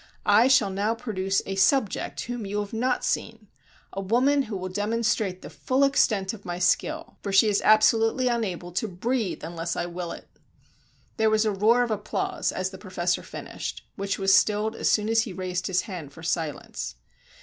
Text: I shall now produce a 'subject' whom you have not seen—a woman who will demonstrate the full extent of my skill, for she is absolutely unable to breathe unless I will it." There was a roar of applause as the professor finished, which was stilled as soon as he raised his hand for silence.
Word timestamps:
I 0.25 0.47
shall 0.47 0.71
now 0.71 0.95
produce 0.95 1.43
a 1.45 1.53
'subject' 1.53 2.21
whom 2.21 2.43
you 2.43 2.59
have 2.61 2.73
not 2.73 3.03
seen—a 3.05 4.01
woman 4.01 4.41
who 4.41 4.57
will 4.57 4.67
demonstrate 4.69 5.43
the 5.43 5.49
full 5.51 5.83
extent 5.83 6.33
of 6.33 6.43
my 6.43 6.57
skill, 6.57 7.17
for 7.21 7.31
she 7.31 7.49
is 7.49 7.61
absolutely 7.63 8.27
unable 8.27 8.71
to 8.71 8.87
breathe 8.87 9.43
unless 9.43 9.75
I 9.75 9.85
will 9.85 10.11
it." 10.11 10.27
There 11.17 11.29
was 11.29 11.45
a 11.45 11.51
roar 11.51 11.83
of 11.83 11.91
applause 11.91 12.51
as 12.51 12.71
the 12.71 12.79
professor 12.79 13.21
finished, 13.21 13.85
which 13.95 14.17
was 14.17 14.33
stilled 14.33 14.75
as 14.75 14.89
soon 14.89 15.07
as 15.07 15.21
he 15.21 15.33
raised 15.33 15.67
his 15.67 15.81
hand 15.81 16.11
for 16.13 16.23
silence. 16.23 16.95